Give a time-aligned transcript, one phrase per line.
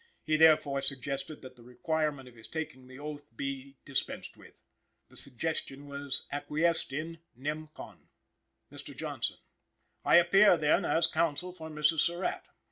[0.23, 4.59] He therefore suggested that the requirement of his taking the oath be dispensed with.
[5.09, 7.67] "The suggestion was acquiesced in, nem.
[7.75, 8.09] con.
[8.71, 8.97] "Mr.
[8.97, 9.37] Johnson.
[10.03, 11.99] I appear, then, as counsel for Mrs.
[11.99, 12.47] Surratt."